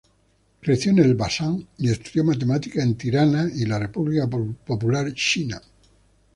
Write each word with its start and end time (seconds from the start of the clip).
Creció 0.61 0.93
en 0.93 0.97
Elbasan 0.97 1.67
y 1.77 1.91
estudió 1.91 2.23
matemáticas 2.23 2.83
en 2.83 2.95
Tirana 2.95 3.47
y 3.53 3.67
la 3.67 3.77
República 3.77 4.27
Popular 4.27 5.13
China. 5.13 5.61